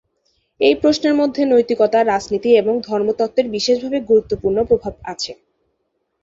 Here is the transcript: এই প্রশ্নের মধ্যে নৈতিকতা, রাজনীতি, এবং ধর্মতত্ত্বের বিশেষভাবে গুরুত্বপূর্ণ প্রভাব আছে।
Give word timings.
এই 0.59 0.75
প্রশ্নের 0.75 1.15
মধ্যে 1.15 1.41
নৈতিকতা, 1.45 1.99
রাজনীতি, 2.03 2.49
এবং 2.57 2.73
ধর্মতত্ত্বের 2.81 3.47
বিশেষভাবে 3.49 3.99
গুরুত্বপূর্ণ 4.09 4.57
প্রভাব 4.69 4.93
আছে। 5.05 5.31